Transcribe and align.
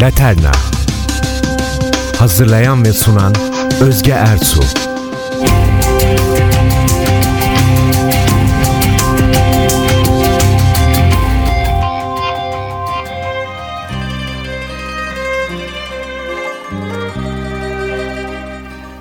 Laterna. 0.00 0.52
Hazırlayan 2.18 2.84
ve 2.84 2.92
sunan 2.92 3.34
Özge 3.80 4.12
Ertuğ 4.12 4.85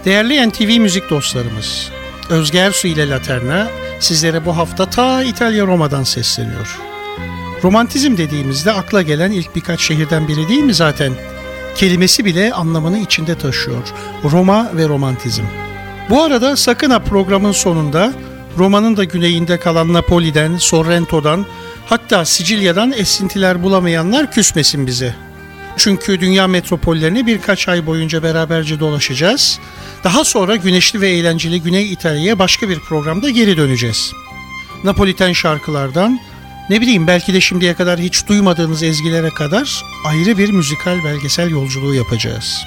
Değerli 0.05 0.49
NTV 0.49 0.79
müzik 0.79 1.09
dostlarımız, 1.09 1.89
Özge 2.29 2.57
Ersu 2.57 2.87
ile 2.87 3.09
Laterna 3.09 3.67
sizlere 3.99 4.45
bu 4.45 4.57
hafta 4.57 4.89
ta 4.89 5.23
İtalya 5.23 5.67
Roma'dan 5.67 6.03
sesleniyor. 6.03 6.79
Romantizm 7.63 8.17
dediğimizde 8.17 8.71
akla 8.71 9.01
gelen 9.01 9.31
ilk 9.31 9.55
birkaç 9.55 9.81
şehirden 9.81 10.27
biri 10.27 10.49
değil 10.49 10.63
mi 10.63 10.73
zaten? 10.73 11.13
Kelimesi 11.75 12.25
bile 12.25 12.53
anlamını 12.53 12.99
içinde 12.99 13.37
taşıyor. 13.37 13.83
Roma 14.23 14.71
ve 14.73 14.87
romantizm. 14.87 15.43
Bu 16.09 16.23
arada 16.23 16.55
sakın 16.55 16.89
ha 16.89 16.99
programın 16.99 17.51
sonunda 17.51 18.13
Roma'nın 18.57 18.97
da 18.97 19.03
güneyinde 19.03 19.59
kalan 19.59 19.93
Napoli'den, 19.93 20.57
Sorrento'dan 20.57 21.45
hatta 21.85 22.25
Sicilya'dan 22.25 22.91
esintiler 22.91 23.63
bulamayanlar 23.63 24.31
küsmesin 24.31 24.87
bize. 24.87 25.24
Çünkü 25.77 26.19
dünya 26.19 26.47
metropollerini 26.47 27.25
birkaç 27.25 27.67
ay 27.67 27.85
boyunca 27.85 28.23
beraberce 28.23 28.79
dolaşacağız. 28.79 29.59
Daha 30.03 30.23
sonra 30.23 30.55
güneşli 30.55 31.01
ve 31.01 31.09
eğlenceli 31.09 31.61
Güney 31.61 31.93
İtalya'ya 31.93 32.39
başka 32.39 32.69
bir 32.69 32.79
programda 32.79 33.29
geri 33.29 33.57
döneceğiz. 33.57 34.13
Napoliten 34.83 35.33
şarkılardan 35.33 36.19
ne 36.69 36.81
bileyim 36.81 37.07
belki 37.07 37.33
de 37.33 37.41
şimdiye 37.41 37.73
kadar 37.73 37.99
hiç 37.99 38.27
duymadığınız 38.27 38.83
ezgilere 38.83 39.29
kadar 39.29 39.83
ayrı 40.05 40.37
bir 40.37 40.49
müzikal 40.49 41.03
belgesel 41.03 41.49
yolculuğu 41.49 41.95
yapacağız. 41.95 42.65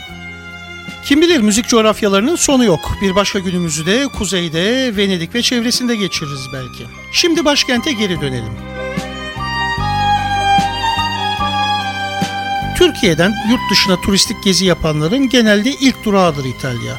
Kim 1.04 1.22
bilir 1.22 1.40
müzik 1.40 1.68
coğrafyalarının 1.68 2.36
sonu 2.36 2.64
yok. 2.64 2.92
Bir 3.02 3.14
başka 3.14 3.38
günümüzü 3.38 3.86
de 3.86 4.08
kuzeyde, 4.18 4.96
Venedik 4.96 5.34
ve 5.34 5.42
çevresinde 5.42 5.96
geçiririz 5.96 6.46
belki. 6.52 6.84
Şimdi 7.12 7.44
başkente 7.44 7.92
geri 7.92 8.20
dönelim. 8.20 8.77
Türkiye'den 12.78 13.34
yurt 13.50 13.60
dışına 13.70 14.00
turistik 14.00 14.44
gezi 14.44 14.64
yapanların 14.64 15.28
genelde 15.28 15.70
ilk 15.70 16.04
durağıdır 16.04 16.44
İtalya. 16.44 16.94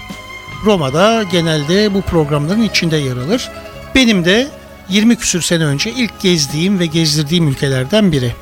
Roma'da 0.66 1.24
genelde 1.24 1.94
bu 1.94 2.02
programların 2.02 2.62
içinde 2.62 2.98
yer 2.98 3.18
alır. 3.18 3.50
Benim 3.96 4.26
de 4.26 4.48
20 4.90 5.16
küsür 5.16 5.42
sene 5.42 5.66
önce 5.66 5.92
ilk 5.92 6.20
gezdiğim 6.20 6.80
ve 6.80 6.86
gezdirdiğim 6.86 7.48
ülkelerden 7.48 8.12
biri. 8.12 8.36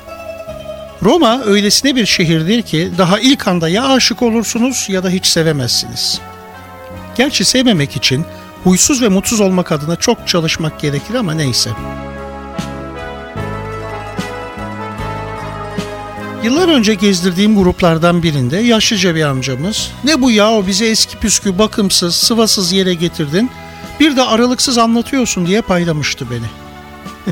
Roma 1.04 1.44
öylesine 1.44 1.96
bir 1.96 2.06
şehirdir 2.06 2.62
ki 2.62 2.92
daha 2.98 3.20
ilk 3.20 3.48
anda 3.48 3.70
ya 3.70 3.88
aşık 3.88 4.22
olursunuz 4.22 4.86
ya 4.90 5.04
da 5.04 5.10
hiç 5.10 5.26
sevemezsiniz. 5.26 6.20
Gerçi 7.18 7.46
sevmemek 7.46 7.96
için 7.96 8.26
huysuz 8.64 9.02
ve 9.02 9.08
mutsuz 9.08 9.40
olmak 9.40 9.72
adına 9.72 9.96
çok 9.96 10.28
çalışmak 10.28 10.80
gerekir 10.80 11.14
ama 11.14 11.34
neyse. 11.34 11.70
Yıllar 16.48 16.68
önce 16.68 16.94
gezdirdiğim 16.94 17.56
gruplardan 17.56 18.24
birinde 18.24 18.58
yaşlıca 18.58 19.16
bir 19.16 19.24
amcamız 19.24 19.92
ne 20.04 20.22
bu 20.22 20.32
ya 20.32 20.52
o 20.52 20.68
bizi 20.68 20.86
eski 20.86 21.18
püskü 21.18 21.58
bakımsız 21.60 22.16
sıvasız 22.16 22.72
yere 22.72 22.94
getirdin 22.94 23.50
bir 24.00 24.16
de 24.16 24.24
aralıksız 24.24 24.78
anlatıyorsun 24.78 25.48
diye 25.48 25.62
paylamıştı 25.62 26.26
beni. 26.32 26.46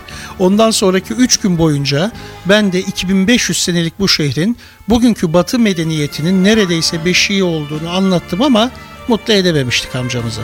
Ondan 0.40 0.72
sonraki 0.72 1.14
3 1.14 1.38
gün 1.38 1.58
boyunca 1.58 2.12
ben 2.46 2.72
de 2.72 2.80
2500 2.80 3.64
senelik 3.64 4.00
bu 4.00 4.08
şehrin 4.08 4.58
bugünkü 4.90 5.34
batı 5.34 5.60
medeniyetinin 5.60 6.44
neredeyse 6.44 7.06
beşiği 7.06 7.44
olduğunu 7.44 7.90
anlattım 7.90 8.42
ama 8.42 8.72
mutlu 9.08 9.34
edememiştik 9.34 9.96
amcamızı. 9.96 10.42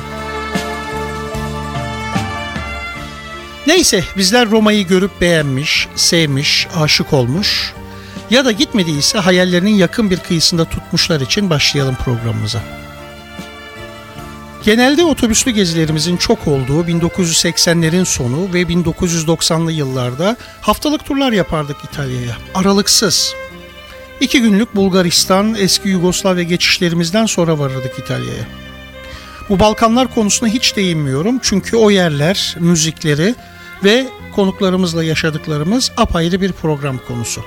Neyse 3.68 4.04
bizler 4.18 4.50
Roma'yı 4.52 4.88
görüp 4.88 5.22
beğenmiş, 5.22 5.88
sevmiş, 5.96 6.68
aşık 6.76 7.14
olmuş 7.14 7.74
ya 8.32 8.46
da 8.46 8.52
gitmediyse 8.52 9.20
hayallerinin 9.20 9.76
yakın 9.76 10.10
bir 10.10 10.18
kıyısında 10.18 10.66
tutmuşlar 10.66 11.22
için 11.22 11.50
başlayalım 11.50 11.96
programımıza. 11.96 12.62
Genelde 14.64 15.04
otobüslü 15.04 15.52
gezilerimizin 15.52 16.18
çok 16.18 16.48
olduğu 16.48 16.84
1980'lerin 16.84 18.06
sonu 18.06 18.54
ve 18.54 18.62
1990'lı 18.62 19.72
yıllarda 19.72 20.38
haftalık 20.62 21.06
turlar 21.06 21.32
yapardık 21.32 21.78
İtalya'ya. 21.84 22.38
Aralıksız. 22.56 23.34
İki 24.22 24.42
günlük 24.42 24.76
Bulgaristan, 24.76 25.56
eski 25.56 25.90
Yugoslavya 25.90 26.44
geçişlerimizden 26.44 27.26
sonra 27.26 27.60
varırdık 27.60 28.00
İtalya'ya. 28.00 28.44
Bu 29.50 29.60
Balkanlar 29.60 30.14
konusuna 30.14 30.50
hiç 30.50 30.76
değinmiyorum 30.76 31.40
çünkü 31.42 31.78
o 31.78 31.90
yerler, 31.90 32.56
müzikleri 32.60 33.36
ve 33.84 34.08
konuklarımızla 34.36 35.04
yaşadıklarımız 35.04 35.92
apayrı 35.98 36.42
bir 36.42 36.52
program 36.52 37.00
konusu. 37.08 37.42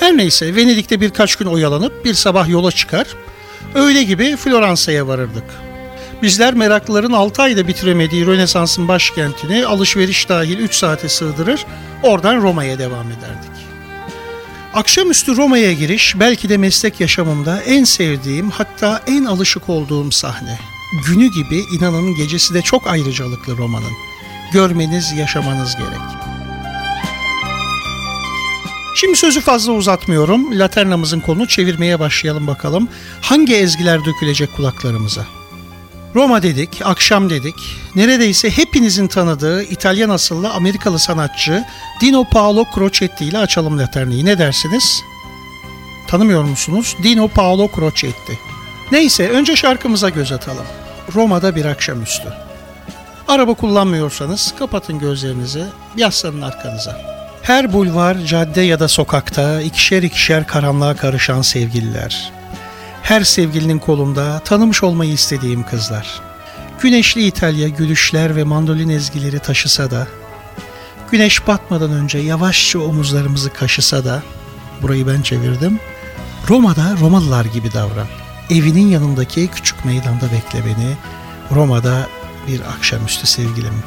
Her 0.00 0.16
neyse 0.16 0.56
Venedik'te 0.56 1.00
birkaç 1.00 1.36
gün 1.36 1.46
oyalanıp 1.46 2.04
bir 2.04 2.14
sabah 2.14 2.48
yola 2.48 2.72
çıkar, 2.72 3.06
öğle 3.74 4.02
gibi 4.02 4.36
Floransa'ya 4.36 5.06
varırdık. 5.06 5.44
Bizler 6.22 6.54
meraklıların 6.54 7.12
6 7.12 7.42
ayda 7.42 7.68
bitiremediği 7.68 8.26
Rönesans'ın 8.26 8.88
başkentini 8.88 9.66
alışveriş 9.66 10.28
dahil 10.28 10.58
3 10.58 10.74
saate 10.74 11.08
sığdırır, 11.08 11.66
oradan 12.02 12.42
Roma'ya 12.42 12.78
devam 12.78 13.06
ederdik. 13.06 13.50
Akşamüstü 14.74 15.36
Roma'ya 15.36 15.72
giriş 15.72 16.14
belki 16.20 16.48
de 16.48 16.56
meslek 16.56 17.00
yaşamımda 17.00 17.60
en 17.60 17.84
sevdiğim 17.84 18.50
hatta 18.50 19.02
en 19.06 19.24
alışık 19.24 19.68
olduğum 19.68 20.10
sahne. 20.10 20.58
Günü 21.06 21.26
gibi 21.26 21.64
inanın 21.78 22.14
gecesi 22.14 22.54
de 22.54 22.62
çok 22.62 22.86
ayrıcalıklı 22.86 23.56
Roma'nın. 23.56 23.92
Görmeniz, 24.52 25.12
yaşamanız 25.12 25.76
gerek. 25.76 26.29
Şimdi 28.94 29.16
sözü 29.16 29.40
fazla 29.40 29.72
uzatmıyorum. 29.72 30.58
Laternamızın 30.58 31.20
kolunu 31.20 31.48
çevirmeye 31.48 32.00
başlayalım 32.00 32.46
bakalım. 32.46 32.88
Hangi 33.20 33.56
ezgiler 33.56 34.04
dökülecek 34.04 34.56
kulaklarımıza? 34.56 35.26
Roma 36.14 36.42
dedik, 36.42 36.80
akşam 36.84 37.30
dedik. 37.30 37.54
Neredeyse 37.96 38.50
hepinizin 38.50 39.06
tanıdığı 39.06 39.62
İtalyan 39.62 40.10
asıllı 40.10 40.50
Amerikalı 40.50 40.98
sanatçı 40.98 41.64
Dino 42.00 42.24
Paolo 42.24 42.64
Crocetti 42.74 43.24
ile 43.24 43.38
açalım 43.38 43.78
laterneyi. 43.78 44.24
Ne 44.24 44.38
dersiniz? 44.38 45.02
Tanımıyor 46.08 46.44
musunuz? 46.44 46.96
Dino 47.02 47.28
Paolo 47.28 47.68
Crocetti. 47.74 48.38
Neyse 48.92 49.28
önce 49.30 49.56
şarkımıza 49.56 50.08
göz 50.08 50.32
atalım. 50.32 50.66
Roma'da 51.14 51.56
bir 51.56 51.64
akşamüstü. 51.64 52.28
Araba 53.28 53.54
kullanmıyorsanız 53.54 54.54
kapatın 54.58 54.98
gözlerinizi, 54.98 55.64
yaslanın 55.96 56.42
arkanıza. 56.42 57.19
Her 57.42 57.72
bulvar, 57.72 58.18
cadde 58.18 58.60
ya 58.60 58.80
da 58.80 58.88
sokakta 58.88 59.62
ikişer 59.62 60.02
ikişer 60.02 60.46
karanlığa 60.46 60.96
karışan 60.96 61.42
sevgililer 61.42 62.40
her 63.10 63.24
sevgilinin 63.24 63.78
kolunda 63.78 64.38
tanımış 64.38 64.82
olmayı 64.82 65.12
istediğim 65.12 65.62
kızlar. 65.62 66.20
Güneşli 66.80 67.26
İtalya 67.26 67.68
gülüşler 67.68 68.36
ve 68.36 68.44
mandolin 68.44 68.88
ezgileri 68.88 69.38
taşısa 69.38 69.90
da, 69.90 70.06
güneş 71.10 71.46
batmadan 71.46 71.90
önce 71.90 72.18
yavaşça 72.18 72.78
omuzlarımızı 72.78 73.52
kaşısa 73.52 74.04
da, 74.04 74.22
burayı 74.82 75.06
ben 75.06 75.22
çevirdim, 75.22 75.80
Roma'da 76.48 76.96
Romalılar 77.00 77.44
gibi 77.44 77.72
davran. 77.72 78.06
Evinin 78.50 78.88
yanındaki 78.88 79.48
küçük 79.48 79.84
meydanda 79.84 80.26
bekle 80.32 80.66
beni, 80.66 80.96
Roma'da 81.50 82.06
bir 82.48 82.60
akşamüstü 82.60 83.26
sevgilim. 83.26 83.82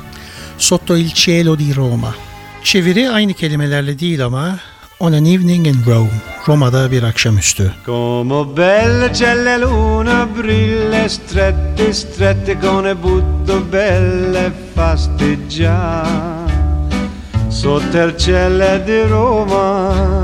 Sotto 0.58 0.98
il 0.98 1.14
cielo 1.14 1.60
di 1.60 1.76
Roma. 1.76 2.16
Çeviri 2.64 3.10
aynı 3.10 3.34
kelimelerle 3.34 4.00
değil 4.00 4.26
ama 4.26 4.60
On 5.00 5.14
an 5.14 5.26
Evening 5.26 5.68
in 5.68 5.78
Rome, 5.88 6.10
Roma'da 6.48 6.92
bir 6.92 7.04
akşamüstü. 7.04 7.74
Come 7.86 8.58
belle 8.58 9.14
c'è 9.14 9.46
la 9.46 9.62
luna 9.62 10.28
brille 10.38 11.10
strette 11.10 11.94
strette 11.94 12.58
con 12.62 12.86
e 12.86 13.04
butto 13.04 13.62
belle 13.74 14.52
fasteggia 14.76 16.06
sotto 17.50 17.98
il 18.08 18.18
cielo 18.18 18.88
di 18.88 19.10
Roma 19.10 20.23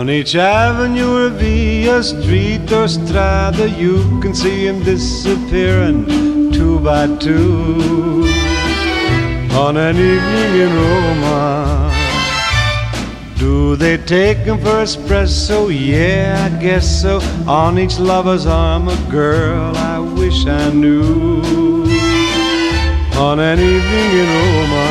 Down 0.00 0.08
each 0.08 0.34
avenue 0.34 1.26
or 1.26 1.28
via 1.28 1.96
uh, 1.96 2.02
street 2.02 2.72
or 2.72 2.88
strada, 2.88 3.68
you 3.68 3.98
can 4.22 4.34
see 4.34 4.66
him 4.66 4.82
disappearing 4.82 6.06
two 6.50 6.80
by 6.80 7.04
two 7.18 8.24
on 9.52 9.76
an 9.76 9.96
evening 9.96 10.52
in 10.64 10.72
Roma. 10.74 11.92
Do 13.36 13.76
they 13.76 13.98
take 13.98 14.38
him 14.38 14.56
for 14.60 14.80
espresso? 14.86 15.68
Yeah, 15.68 16.48
I 16.50 16.62
guess 16.62 17.02
so. 17.02 17.20
On 17.46 17.78
each 17.78 17.98
lover's 17.98 18.46
arm, 18.46 18.88
a 18.88 18.96
girl 19.10 19.76
I 19.76 19.98
wish 19.98 20.46
I 20.46 20.70
knew. 20.72 21.42
On 23.18 23.38
an 23.38 23.58
evening 23.58 24.10
in 24.22 24.28
Roma. 24.40 24.89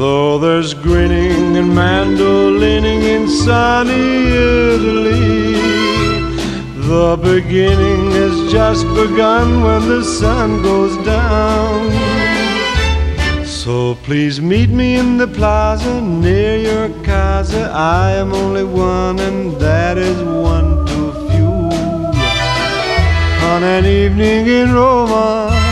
Though 0.00 0.38
there's 0.38 0.72
grinning 0.72 1.58
and 1.58 1.74
mandolining 1.74 3.02
in 3.02 3.28
sunny 3.28 4.32
Italy, 4.72 5.52
the 6.88 7.18
beginning 7.22 8.10
has 8.12 8.50
just 8.50 8.86
begun 8.94 9.62
when 9.62 9.86
the 9.90 10.02
sun 10.02 10.62
goes 10.62 10.96
down. 11.04 11.92
So 13.44 13.94
please 13.96 14.40
meet 14.40 14.70
me 14.70 14.94
in 14.94 15.18
the 15.18 15.28
plaza 15.28 16.00
near 16.00 16.56
your 16.56 16.88
casa. 17.04 17.70
I 17.70 18.12
am 18.12 18.32
only 18.32 18.64
one, 18.64 19.18
and 19.18 19.52
that 19.60 19.98
is 19.98 20.16
one 20.22 20.86
too 20.86 21.12
few. 21.28 21.52
On 23.50 23.62
an 23.62 23.84
evening 23.84 24.46
in 24.46 24.72
Roma. 24.72 25.69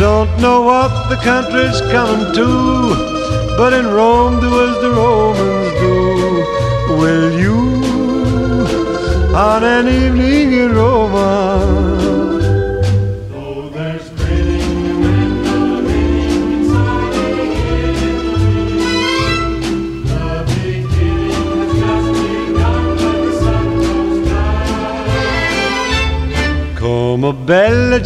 Don't 0.00 0.34
know 0.40 0.62
what 0.62 1.10
the 1.10 1.16
country's 1.16 1.78
coming 1.92 2.32
to, 2.32 2.46
but 3.58 3.74
in 3.74 3.86
Rome 3.86 4.40
do 4.40 4.48
as 4.66 4.80
the 4.80 4.90
Romans 4.92 5.72
do. 5.78 6.96
Will 6.96 7.38
you, 7.38 7.58
on 9.36 9.62
an 9.62 9.88
evening 9.88 10.54
in 10.54 10.72
Roma? 10.72 11.69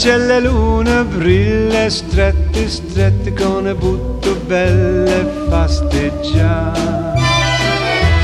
La 0.02 0.41
luna, 0.41 1.05
brilla 1.05 1.88
strette, 1.88 2.69
strette 2.69 3.32
con 3.32 3.73
butto 3.79 4.35
belle 4.46 5.46
fasteggiare. 5.49 7.12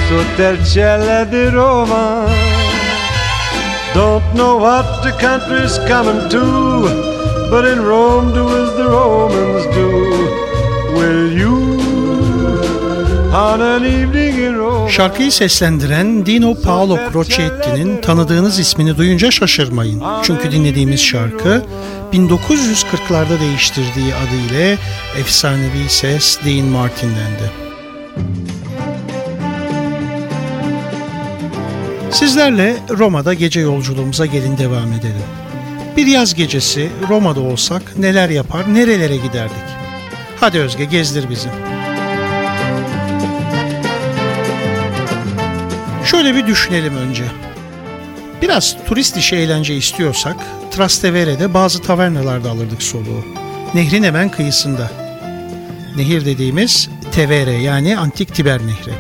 Sotto 0.09 0.43
il 0.43 0.65
cielo 0.67 1.25
di 1.27 1.49
Roma, 1.49 2.25
don't 3.95 4.25
know 4.35 4.59
what 4.59 5.03
the 5.03 5.13
country's 5.13 5.79
coming 5.87 6.29
to, 6.29 7.49
but 7.51 7.65
in 7.65 7.85
Rome 7.85 8.33
do 8.33 8.49
as 8.49 8.75
the 8.75 8.89
Romans 8.89 9.67
do. 9.73 10.11
Will 10.95 11.31
you, 11.31 11.79
on 13.33 13.63
an 13.63 13.85
evening? 13.85 14.20
Şarkıyı 14.91 15.33
seslendiren 15.33 16.27
Dino 16.27 16.55
Paolo 16.55 16.99
Crocetti'nin 17.13 18.01
tanıdığınız 18.01 18.59
ismini 18.59 18.97
duyunca 18.97 19.31
şaşırmayın. 19.31 20.03
Çünkü 20.23 20.53
dinlediğimiz 20.53 21.01
şarkı 21.01 21.65
1940'larda 22.13 23.41
değiştirdiği 23.41 24.15
adıyla 24.15 24.77
efsanevi 25.19 25.89
ses 25.89 26.39
Dean 26.45 26.67
Martin'dendi. 26.67 27.51
Sizlerle 32.11 32.77
Roma'da 32.91 33.35
gece 33.35 33.61
yolculuğumuza 33.61 34.27
gelin 34.27 34.59
devam 34.59 34.93
edelim. 34.93 35.27
Bir 35.97 36.07
yaz 36.07 36.35
gecesi 36.35 36.89
Roma'da 37.09 37.41
olsak 37.41 37.83
neler 37.99 38.29
yapar, 38.29 38.75
nerelere 38.75 39.17
giderdik? 39.17 39.71
Hadi 40.41 40.59
Özge 40.59 40.85
gezdir 40.85 41.31
bizi. 41.31 41.49
Şöyle 46.21 46.35
bir 46.35 46.47
düşünelim 46.47 46.97
önce. 46.97 47.25
Biraz 48.43 48.77
turist 48.89 49.17
işi 49.17 49.37
eğlence 49.37 49.77
istiyorsak 49.77 50.37
Trastevere'de 50.71 51.55
bazı 51.55 51.83
tavernalarda 51.83 52.51
alırdık 52.51 52.83
soluğu. 52.83 53.25
Nehrin 53.75 54.03
hemen 54.03 54.29
kıyısında. 54.29 54.91
Nehir 55.97 56.25
dediğimiz 56.25 56.89
Tevere 57.13 57.53
yani 57.53 57.99
Antik 57.99 58.35
Tiber 58.35 58.61
Nehri. 58.61 58.93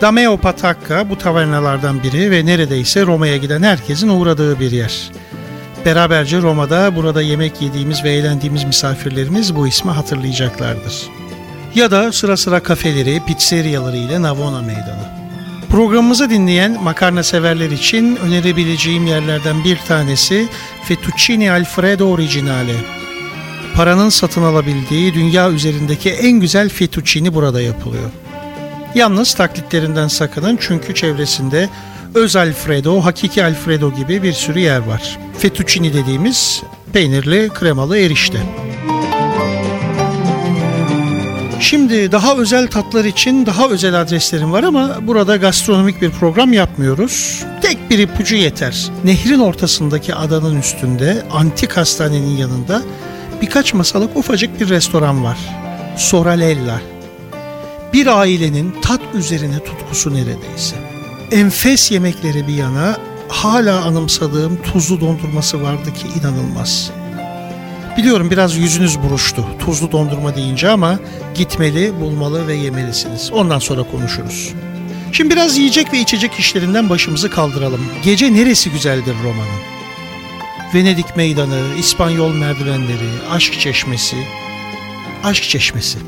Dameo 0.00 0.36
Patacca 0.36 1.10
bu 1.10 1.18
tavernalardan 1.18 2.02
biri 2.02 2.30
ve 2.30 2.46
neredeyse 2.46 3.06
Roma'ya 3.06 3.36
giden 3.36 3.62
herkesin 3.62 4.08
uğradığı 4.08 4.60
bir 4.60 4.70
yer. 4.70 5.10
Beraberce 5.84 6.42
Roma'da 6.42 6.96
burada 6.96 7.22
yemek 7.22 7.62
yediğimiz 7.62 8.04
ve 8.04 8.12
eğlendiğimiz 8.12 8.64
misafirlerimiz 8.64 9.56
bu 9.56 9.66
ismi 9.68 9.90
hatırlayacaklardır. 9.90 11.02
Ya 11.74 11.90
da 11.90 12.12
sıra 12.12 12.36
sıra 12.36 12.60
kafeleri, 12.60 13.22
pizzeriyaları 13.26 13.96
ile 13.96 14.22
Navona 14.22 14.62
Meydanı. 14.62 15.23
Programımızı 15.74 16.30
dinleyen 16.30 16.82
makarna 16.82 17.22
severler 17.22 17.70
için 17.70 18.16
önerebileceğim 18.16 19.06
yerlerden 19.06 19.64
bir 19.64 19.76
tanesi 19.76 20.48
Fettuccine 20.84 21.52
Alfredo 21.52 22.04
Originale. 22.04 22.74
Paranın 23.74 24.08
satın 24.08 24.42
alabildiği 24.42 25.14
dünya 25.14 25.50
üzerindeki 25.50 26.10
en 26.10 26.40
güzel 26.40 26.68
fettuccine 26.68 27.34
burada 27.34 27.60
yapılıyor. 27.60 28.10
Yalnız 28.94 29.34
taklitlerinden 29.34 30.08
sakının 30.08 30.58
çünkü 30.60 30.94
çevresinde 30.94 31.68
öz 32.14 32.36
Alfredo, 32.36 33.00
hakiki 33.00 33.44
Alfredo 33.44 33.94
gibi 33.94 34.22
bir 34.22 34.32
sürü 34.32 34.58
yer 34.58 34.80
var. 34.80 35.18
Fettuccine 35.38 35.94
dediğimiz 35.94 36.62
peynirli 36.92 37.50
kremalı 37.54 37.98
erişte. 37.98 38.38
Şimdi 41.64 42.12
daha 42.12 42.36
özel 42.36 42.68
tatlar 42.68 43.04
için 43.04 43.46
daha 43.46 43.68
özel 43.68 44.00
adreslerim 44.00 44.52
var 44.52 44.62
ama 44.62 45.06
burada 45.06 45.36
gastronomik 45.36 46.02
bir 46.02 46.10
program 46.10 46.52
yapmıyoruz. 46.52 47.44
Tek 47.62 47.90
bir 47.90 47.98
ipucu 47.98 48.36
yeter. 48.36 48.90
Nehrin 49.04 49.38
ortasındaki 49.38 50.14
adanın 50.14 50.60
üstünde 50.60 51.22
antik 51.32 51.76
hastanenin 51.76 52.36
yanında 52.36 52.82
birkaç 53.42 53.74
masalık 53.74 54.16
ufacık 54.16 54.60
bir 54.60 54.68
restoran 54.68 55.24
var. 55.24 55.38
Soralella. 55.96 56.80
Bir 57.92 58.06
ailenin 58.06 58.74
tat 58.82 59.00
üzerine 59.14 59.58
tutkusu 59.58 60.14
neredeyse. 60.14 60.76
Enfes 61.30 61.90
yemekleri 61.90 62.48
bir 62.48 62.54
yana 62.54 62.96
hala 63.28 63.84
anımsadığım 63.84 64.62
tuzlu 64.62 65.00
dondurması 65.00 65.62
vardı 65.62 65.92
ki 65.94 66.20
inanılmaz. 66.20 66.90
Biliyorum 67.96 68.30
biraz 68.30 68.56
yüzünüz 68.56 69.02
buruştu 69.02 69.44
tuzlu 69.58 69.92
dondurma 69.92 70.36
deyince 70.36 70.68
ama 70.68 70.98
gitmeli, 71.34 72.00
bulmalı 72.00 72.48
ve 72.48 72.54
yemelisiniz. 72.54 73.30
Ondan 73.32 73.58
sonra 73.58 73.82
konuşuruz. 73.82 74.54
Şimdi 75.12 75.30
biraz 75.30 75.58
yiyecek 75.58 75.92
ve 75.92 75.98
içecek 75.98 76.32
işlerinden 76.32 76.90
başımızı 76.90 77.30
kaldıralım. 77.30 77.80
Gece 78.04 78.34
neresi 78.34 78.70
güzeldir 78.70 79.14
Roma'nın? 79.24 79.74
Venedik 80.74 81.16
meydanı, 81.16 81.60
İspanyol 81.78 82.34
merdivenleri, 82.34 83.08
aşk 83.30 83.60
çeşmesi. 83.60 84.16
Aşk 85.24 85.42
çeşmesi. 85.42 85.98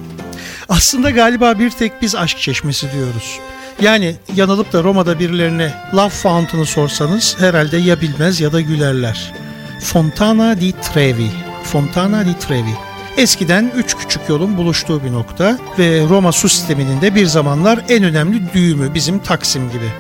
Aslında 0.69 1.11
galiba 1.11 1.59
bir 1.59 1.71
tek 1.71 2.03
biz 2.03 2.15
aşk 2.15 2.39
çeşmesi 2.39 2.93
diyoruz. 2.93 3.39
Yani 3.81 4.17
yanılıp 4.37 4.73
da 4.73 4.83
Roma'da 4.83 5.19
birilerine 5.19 5.75
Love 5.95 6.09
Fountain'ı 6.09 6.67
sorsanız 6.67 7.37
herhalde 7.39 7.77
ya 7.77 8.01
bilmez 8.01 8.41
ya 8.41 8.53
da 8.53 8.61
gülerler. 8.61 9.33
Fontana 9.81 10.61
di 10.61 10.73
Trevi. 10.73 11.46
Fontana 11.67 12.25
di 12.25 12.39
Trevi. 12.39 12.75
Eskiden 13.17 13.73
üç 13.77 13.97
küçük 13.97 14.29
yolun 14.29 14.57
buluştuğu 14.57 15.05
bir 15.05 15.13
nokta 15.13 15.59
ve 15.79 16.05
Roma 16.09 16.33
su 16.33 16.49
sisteminin 16.49 17.01
de 17.01 17.15
bir 17.15 17.27
zamanlar 17.27 17.81
en 17.89 18.05
önemli 18.05 18.53
düğümü 18.55 18.95
bizim 18.95 19.19
Taksim 19.19 19.71
gibi. 19.71 19.91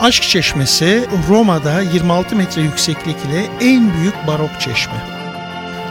Aşk 0.00 0.22
Çeşmesi 0.22 1.04
Roma'da 1.28 1.80
26 1.80 2.36
metre 2.36 2.62
yükseklik 2.62 3.16
ile 3.16 3.46
en 3.60 3.94
büyük 3.94 4.26
barok 4.26 4.60
çeşme. 4.60 5.20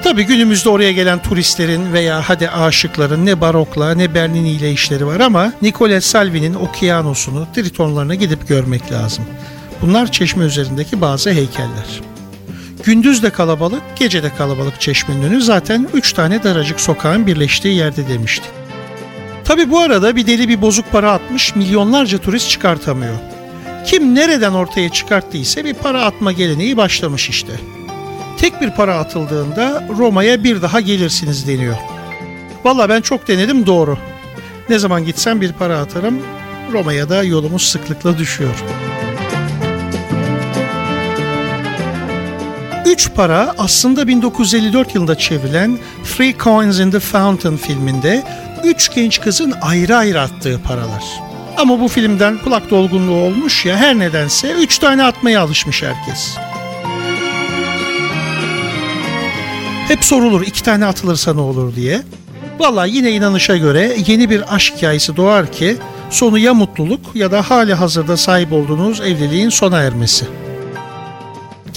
Tabi 0.04 0.24
günümüzde 0.24 0.70
oraya 0.70 0.92
gelen 0.92 1.22
turistlerin 1.22 1.94
veya 1.94 2.22
hadi 2.30 2.50
aşıkların 2.50 3.26
ne 3.26 3.42
barokla 3.42 3.96
ne 3.96 4.14
Bernini 4.14 4.52
ile 4.52 4.72
işleri 4.72 5.08
var 5.08 5.20
ama 5.20 5.54
Nicole 5.62 6.02
Salvi'nin 6.02 6.54
okyanosunu, 6.54 7.48
tritonlarına 7.56 8.16
gidip 8.16 8.48
görmek 8.48 8.92
lazım. 8.92 9.26
Bunlar 9.82 10.12
çeşme 10.12 10.46
üzerindeki 10.46 11.02
bazı 11.02 11.32
heykeller. 11.32 12.09
Gündüz 12.84 13.24
de 13.24 13.30
kalabalık, 13.30 13.82
gece 13.96 14.24
de 14.24 14.36
kalabalık 14.36 14.82
çeşmenin 14.82 15.24
önü 15.24 15.42
zaten 15.42 15.88
3 15.94 16.14
tane 16.14 16.44
daracık 16.44 16.80
sokağın 16.80 17.28
birleştiği 17.28 17.76
yerde 17.76 18.08
demiştik. 18.08 18.52
Tabi 19.44 19.72
bu 19.72 19.80
arada 19.80 20.16
bir 20.16 20.28
deli 20.28 20.50
bir 20.50 20.62
bozuk 20.62 20.92
para 20.92 21.12
atmış 21.12 21.56
milyonlarca 21.56 22.18
turist 22.18 22.50
çıkartamıyor. 22.50 23.16
Kim 23.86 24.16
nereden 24.16 24.54
ortaya 24.54 24.90
çıkarttıysa 24.90 25.66
bir 25.66 25.74
para 25.74 26.06
atma 26.06 26.32
geleneği 26.32 26.78
başlamış 26.78 27.30
işte. 27.30 27.54
Tek 28.38 28.62
bir 28.62 28.72
para 28.72 28.98
atıldığında 29.00 29.88
Roma'ya 29.98 30.44
bir 30.44 30.62
daha 30.62 30.82
gelirsiniz 30.82 31.48
deniyor. 31.48 31.76
Valla 32.64 32.90
ben 32.90 33.02
çok 33.02 33.28
denedim 33.28 33.66
doğru. 33.66 33.98
Ne 34.70 34.80
zaman 34.80 35.06
gitsem 35.06 35.42
bir 35.42 35.54
para 35.54 35.80
atarım. 35.80 36.22
Roma'ya 36.72 37.10
da 37.10 37.24
yolumuz 37.24 37.62
sıklıkla 37.62 38.18
düşüyor. 38.18 38.56
Üç 42.90 43.10
para 43.16 43.56
aslında 43.58 44.08
1954 44.08 44.96
yılında 44.96 45.18
çevrilen 45.18 45.78
Three 46.04 46.36
Coins 46.40 46.80
in 46.80 46.92
the 46.92 47.00
Fountain 47.00 47.58
filminde 47.58 48.24
üç 48.64 48.96
genç 48.96 49.22
kızın 49.22 49.54
ayrı 49.62 49.98
ayrı 49.98 50.22
attığı 50.22 50.62
paralar. 50.64 51.04
Ama 51.58 51.80
bu 51.80 51.88
filmden 51.88 52.38
kulak 52.38 52.70
dolgunluğu 52.70 53.16
olmuş 53.16 53.66
ya 53.66 53.78
her 53.78 54.00
nedense 54.00 54.52
üç 54.52 54.78
tane 54.78 55.04
atmaya 55.04 55.42
alışmış 55.42 55.84
herkes. 55.84 56.38
Hep 59.88 60.04
sorulur 60.04 60.42
iki 60.42 60.64
tane 60.64 60.86
atılırsa 60.86 61.34
ne 61.34 61.42
olur 61.42 61.76
diye. 61.76 62.02
Valla 62.60 62.86
yine 62.86 63.12
inanışa 63.12 63.58
göre 63.58 63.98
yeni 64.08 64.30
bir 64.30 64.56
aşk 64.56 64.76
hikayesi 64.76 65.18
doğar 65.18 65.52
ki 65.52 65.78
sonu 66.10 66.38
ya 66.40 66.54
mutluluk 66.54 67.16
ya 67.16 67.32
da 67.32 67.42
hali 67.50 67.74
hazırda 67.74 68.18
sahip 68.18 68.54
olduğunuz 68.54 69.02
evliliğin 69.02 69.50
sona 69.50 69.80
ermesi. 69.80 70.26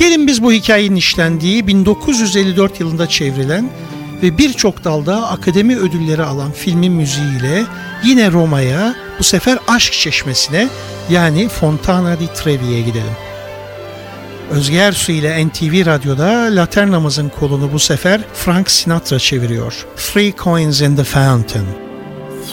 Gelin 0.02 0.26
biz 0.26 0.42
bu 0.42 0.52
hikayenin 0.52 0.96
işlendiği 0.96 1.66
1954 1.66 2.80
yılında 2.80 3.08
çevrilen 3.08 3.70
ve 4.22 4.38
birçok 4.38 4.84
dalda 4.84 5.28
akademi 5.28 5.78
ödülleri 5.78 6.22
alan 6.22 6.52
filmin 6.52 6.92
müziğiyle 6.92 7.64
yine 8.04 8.32
Roma'ya 8.32 8.94
bu 9.18 9.22
sefer 9.24 9.58
Aşk 9.68 9.92
Çeşmesi'ne 9.92 10.68
yani 11.10 11.48
Fontana 11.48 12.20
di 12.20 12.26
Trevi'ye 12.34 12.80
gidelim. 12.80 13.16
Özge 14.50 14.76
Ersu 14.76 15.12
ile 15.12 15.46
NTV 15.46 15.86
Radyo'da 15.86 16.48
Laternamızın 16.56 17.28
kolunu 17.40 17.72
bu 17.72 17.78
sefer 17.78 18.20
Frank 18.34 18.70
Sinatra 18.70 19.18
çeviriyor. 19.18 19.86
Three 19.96 20.32
Coins 20.38 20.80
in 20.80 20.96
the 20.96 21.04
Fountain. 21.04 21.66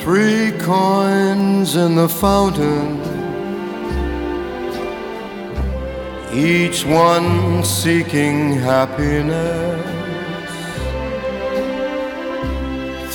Three 0.05 0.53
coins 0.65 1.75
in 1.75 1.95
the 1.95 2.07
fountain, 2.07 2.97
each 6.33 6.85
one 6.85 7.63
seeking 7.63 8.53
happiness, 8.53 9.85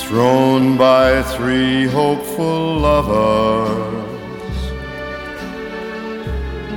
thrown 0.01 0.77
by 0.77 1.23
three 1.23 1.85
hopeful 1.85 2.77
lovers. 2.79 3.95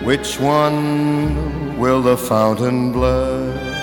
Which 0.04 0.38
one 0.40 1.76
will 1.76 2.02
the 2.02 2.16
fountain 2.16 2.92
bless? 2.92 3.76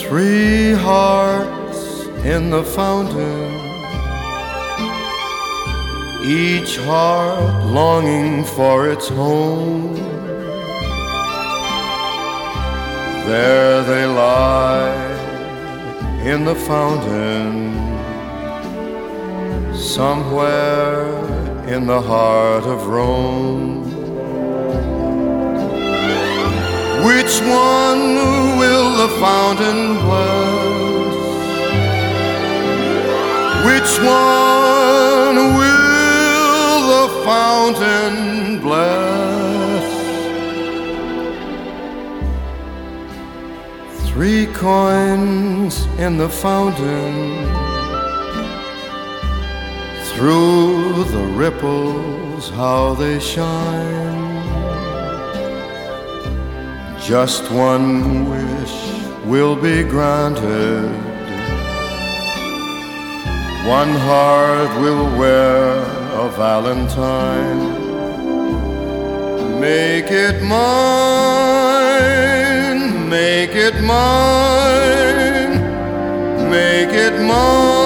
Three 0.00 0.72
hearts 0.72 2.06
in 2.24 2.50
the 2.50 2.64
fountain, 2.64 3.65
each 6.26 6.76
heart 6.78 7.66
longing 7.66 8.42
for 8.42 8.90
its 8.90 9.08
home. 9.08 9.94
There 13.26 13.82
they 13.84 14.06
lie 14.06 15.06
in 16.24 16.44
the 16.44 16.56
fountain, 16.56 17.74
somewhere 19.76 21.06
in 21.68 21.86
the 21.86 22.00
heart 22.00 22.64
of 22.64 22.88
Rome. 22.88 23.84
Which 27.06 27.40
one 27.40 28.02
will 28.58 28.96
the 28.96 29.08
fountain 29.20 29.94
bless? 30.04 30.56
Which 33.64 34.04
one 34.04 34.75
fountain 37.26 38.60
bless? 38.60 39.84
Three 44.08 44.46
coins 44.54 45.86
in 45.98 46.18
the 46.18 46.28
fountain 46.28 47.44
through 50.10 51.02
the 51.16 51.24
ripples, 51.42 52.48
how 52.50 52.94
they 52.94 53.18
shine. 53.18 54.24
Just 57.00 57.50
one 57.50 58.30
wish 58.30 58.76
will 59.24 59.56
be 59.56 59.82
granted. 59.82 60.90
One 63.66 63.92
heart 64.08 64.72
will 64.80 65.04
wear 65.18 65.95
valentine. 66.28 67.60
Make 69.60 70.10
it 70.10 70.42
mine, 70.42 70.58
make 73.08 73.54
it 73.54 73.80
mine, 73.82 75.60
make 76.50 76.92
it 76.92 77.20
mine. 77.22 77.85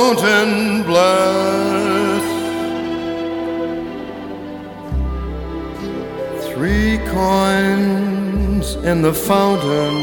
Fountain 0.00 0.82
bless? 0.84 2.22
Three 6.48 6.96
coins 7.08 8.76
in 8.76 9.02
the 9.02 9.12
fountain 9.12 9.96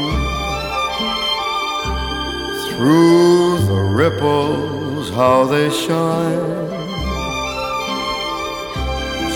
through 2.68 3.58
the 3.72 3.82
ripples, 4.00 5.10
how 5.10 5.44
they 5.46 5.68
shine. 5.70 6.68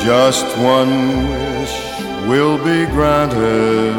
Just 0.04 0.47
one 0.59 0.95
wish 1.33 1.75
will 2.28 2.59
be 2.59 2.87
granted. 2.95 3.97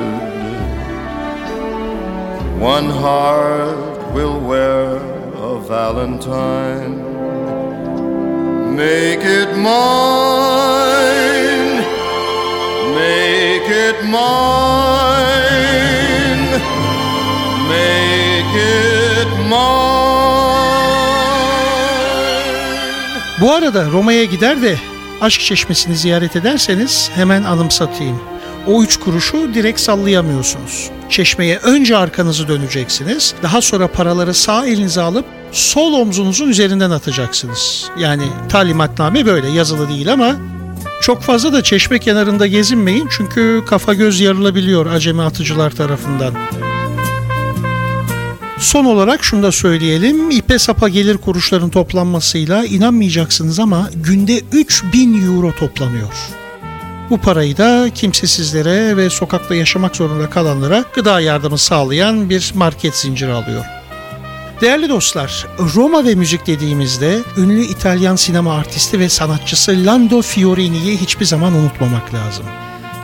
One 2.57 2.89
heart 2.89 4.13
will 4.13 4.39
wear 4.39 5.12
valentine. 5.67 6.97
Make 8.75 9.23
it 9.23 9.49
mine. 9.57 10.93
Make 12.95 13.69
it 13.69 13.97
mine. 14.03 15.33
Make 17.69 18.55
it 18.55 19.29
mine. 19.49 19.93
Bu 23.41 23.53
arada 23.53 23.85
Roma'ya 23.91 24.23
gider 24.23 24.61
de 24.61 24.75
Aşk 25.21 25.41
Çeşmesi'ni 25.41 25.95
ziyaret 25.95 26.35
ederseniz 26.35 27.11
hemen 27.15 27.43
anımsatayım. 27.43 28.19
O 28.67 28.83
üç 28.83 28.97
kuruşu 28.97 29.53
direkt 29.53 29.79
sallayamıyorsunuz. 29.79 30.89
Çeşmeye 31.09 31.57
önce 31.57 31.97
arkanızı 31.97 32.47
döneceksiniz. 32.47 33.33
Daha 33.43 33.61
sonra 33.61 33.87
paraları 33.87 34.33
sağ 34.33 34.65
elinize 34.65 35.01
alıp 35.01 35.25
sol 35.51 35.93
omzunuzun 35.93 36.49
üzerinden 36.49 36.91
atacaksınız. 36.91 37.89
Yani 37.99 38.23
talimatname 38.49 39.25
böyle 39.25 39.47
yazılı 39.47 39.89
değil 39.89 40.13
ama 40.13 40.35
çok 41.01 41.21
fazla 41.21 41.53
da 41.53 41.63
çeşme 41.63 41.99
kenarında 41.99 42.47
gezinmeyin 42.47 43.09
çünkü 43.17 43.63
kafa 43.67 43.93
göz 43.93 44.19
yarılabiliyor 44.19 44.85
acemi 44.85 45.21
atıcılar 45.21 45.71
tarafından. 45.71 46.33
Son 48.59 48.85
olarak 48.85 49.23
şunu 49.23 49.43
da 49.43 49.51
söyleyelim. 49.51 50.31
İpe 50.31 50.59
sapa 50.59 50.89
gelir 50.89 51.17
kuruşların 51.17 51.69
toplanmasıyla 51.69 52.65
inanmayacaksınız 52.65 53.59
ama 53.59 53.89
günde 53.95 54.41
3000 54.51 55.25
euro 55.25 55.51
toplanıyor. 55.51 56.42
Bu 57.09 57.17
parayı 57.17 57.57
da 57.57 57.89
kimsesizlere 57.95 58.97
ve 58.97 59.09
sokakta 59.09 59.55
yaşamak 59.55 59.95
zorunda 59.95 60.29
kalanlara 60.29 60.85
gıda 60.95 61.19
yardımı 61.19 61.57
sağlayan 61.57 62.29
bir 62.29 62.51
market 62.55 62.95
zinciri 62.95 63.31
alıyor. 63.31 63.65
Değerli 64.61 64.89
dostlar, 64.89 65.47
Roma 65.75 66.05
ve 66.05 66.15
müzik 66.15 66.47
dediğimizde 66.47 67.19
ünlü 67.37 67.61
İtalyan 67.61 68.15
sinema 68.15 68.55
artisti 68.55 68.99
ve 68.99 69.09
sanatçısı 69.09 69.85
Lando 69.85 70.21
Fiorini'yi 70.21 70.97
hiçbir 70.97 71.25
zaman 71.25 71.53
unutmamak 71.53 72.13
lazım. 72.13 72.45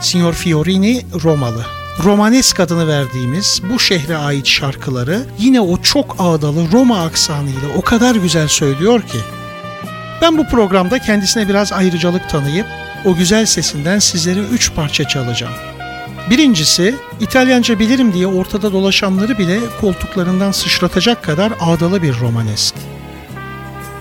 Signor 0.02 0.34
Fiorini 0.34 1.06
Romalı. 1.24 1.66
Romanesk 2.04 2.60
adını 2.60 2.88
verdiğimiz 2.88 3.62
bu 3.70 3.80
şehre 3.80 4.18
ait 4.18 4.48
şarkıları 4.48 5.26
yine 5.40 5.62
o 5.62 5.82
çok 5.82 6.16
ağdalı 6.20 6.72
Roma 6.72 7.04
aksanıyla 7.04 7.70
o 7.78 7.82
kadar 7.82 8.16
güzel 8.16 8.48
söylüyor 8.48 9.02
ki. 9.02 9.18
Ben 10.22 10.38
bu 10.38 10.48
programda 10.48 11.00
kendisine 11.00 11.50
biraz 11.50 11.74
ayrıcalık 11.74 12.30
tanıyıp 12.30 12.66
o 13.06 13.16
güzel 13.16 13.46
sesinden 13.46 14.00
sizlere 14.00 14.40
üç 14.40 14.74
parça 14.74 15.08
çalacağım. 15.08 15.54
Birincisi, 16.30 16.96
İtalyanca 17.20 17.80
bilirim 17.80 18.14
diye 18.14 18.28
ortada 18.28 18.74
dolaşanları 18.74 19.38
bile 19.38 19.60
koltuklarından 19.82 20.52
sıçratacak 20.52 21.24
kadar 21.24 21.54
ağdalı 21.60 22.04
bir 22.04 22.20
romanesk. 22.20 22.76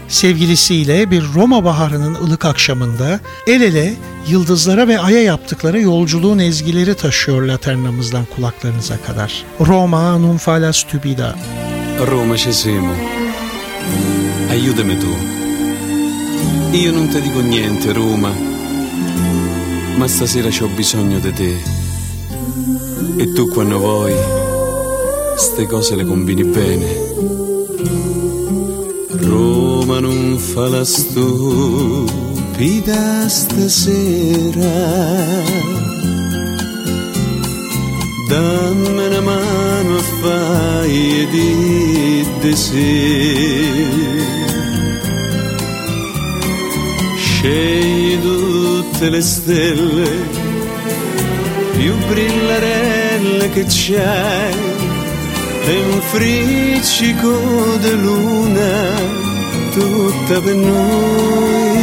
Sevgilisiyle 0.09 1.11
bir 1.11 1.25
Roma 1.35 1.65
baharının 1.65 2.15
ılık 2.15 2.45
akşamında 2.45 3.21
el 3.47 3.61
ele 3.61 3.95
yıldızlara 4.29 4.89
ve 4.89 5.01
aya 5.01 5.23
yaptıkları 5.23 5.81
yolculuğun 5.81 6.39
ezgileri 6.39 6.95
taşıyor 6.95 7.43
laternamızdan 7.43 8.25
kulaklarınıza 8.37 8.97
kadar. 9.03 9.45
Roma 9.67 10.19
non 10.19 10.37
fa 10.37 10.53
la 10.53 10.73
stupida. 10.73 11.35
Roma 12.11 12.39
scesimo. 12.39 12.93
Aiutami 14.51 15.01
tu. 15.01 15.07
Io 16.75 16.93
non 16.93 17.09
ti 17.09 17.25
dico 17.25 17.43
niente, 17.43 17.95
Roma. 17.95 18.58
Ma 19.99 20.07
stasera 20.07 20.49
c'ho 20.49 20.69
bisogno 20.69 21.19
di 21.19 21.33
te. 21.33 21.61
E 23.17 23.33
tu 23.33 23.49
quando 23.49 23.79
vuoi, 23.79 24.15
ste 25.37 25.67
cose 25.67 25.97
le 25.97 26.05
combini 26.05 26.45
bene. 26.45 26.87
Roma 29.23 29.99
non 29.99 30.39
fa 30.39 30.69
la 30.69 30.85
stupida 30.85 32.09
stasera. 33.29 34.71
Dammi 38.29 39.07
una 39.07 39.21
mano 39.21 39.97
e 39.99 40.03
fai 40.21 41.27
di 41.29 42.25
de 42.39 42.55
sì. 42.55 43.67
Scegli 47.17 48.58
tutte 48.99 49.11
le 49.11 49.21
stelle 49.21 50.11
più 51.77 51.95
brillarelle 52.09 53.49
che 53.51 53.65
c'hai 53.69 54.55
e 55.67 55.83
un 55.93 56.01
friccico 56.01 57.77
di 57.79 57.93
luna 57.93 58.91
tutta 59.73 60.41
per 60.41 60.55
noi. 60.57 61.77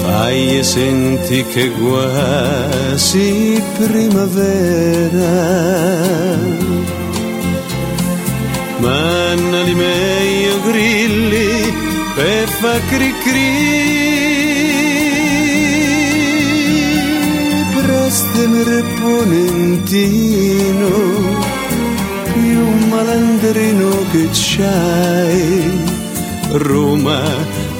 Fai 0.00 0.58
e 0.58 0.62
senti 0.62 1.44
che 1.44 1.70
quasi 1.72 3.62
primavera. 3.76 5.28
Manna 8.78 9.62
di 9.62 9.74
meglio 9.74 10.60
grilli 10.70 11.93
per 12.14 12.48
fa 12.48 12.78
cri 12.90 13.12
cri. 13.24 13.92
Prestami 17.76 18.62
reponentino, 18.62 19.82
più 22.32 22.62
malandrino 22.88 23.90
che 24.12 24.28
c'hai. 24.32 25.82
Roma, 26.52 27.20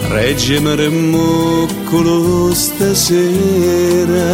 reggimi 0.08 0.74
remmuccolo 0.74 2.52
stasera. 2.52 4.24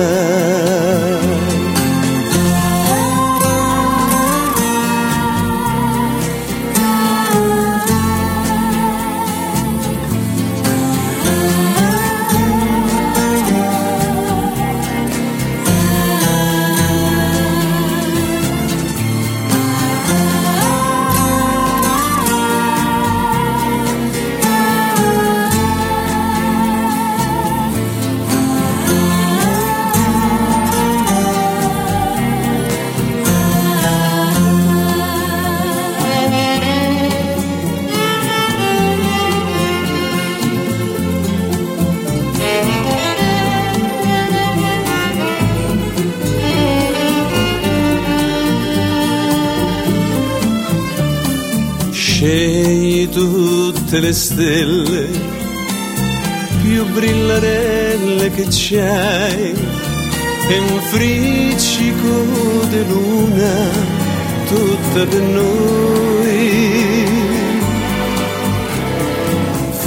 Tutte 53.91 54.07
le 54.07 54.13
stelle 54.13 55.09
più 56.63 56.87
brillarelle 56.91 58.31
che 58.31 58.47
c'hai 58.49 59.53
e 60.49 60.59
un 60.59 60.81
friccico 60.93 62.67
di 62.69 62.85
luna 62.87 63.53
tutta 64.47 65.07
per 65.07 65.23
noi. 65.23 66.39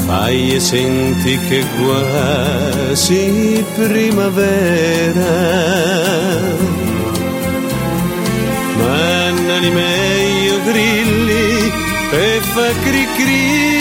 Fai 0.06 0.54
e 0.56 0.60
senti 0.60 1.40
che 1.48 1.64
quasi 1.82 3.64
primavera. 3.74 5.32
Manna 8.80 9.60
di 9.60 9.70
meglio 9.70 10.62
grilli 10.66 11.72
e 12.12 12.40
fa 12.42 12.70
cri 12.84 13.08
cri. 13.16 13.73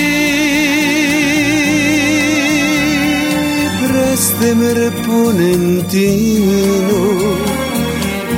Prestami 4.43 4.73
reponentino, 4.73 6.51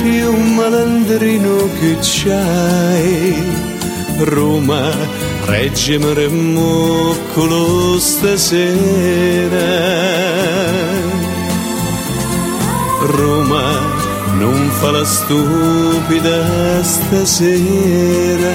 più 0.03 0.37
malandrino 0.53 1.67
che 1.79 1.97
c'hai. 1.99 3.33
Roma, 4.19 4.91
reggimi 5.45 6.13
remmuccolo 6.13 7.97
stasera. 7.97 9.57
Roma, 13.01 13.79
non 14.37 14.69
fa 14.73 14.91
la 14.91 15.05
stupida 15.05 16.83
stasera. 16.83 18.53